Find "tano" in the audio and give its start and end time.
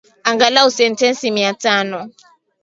1.63-2.01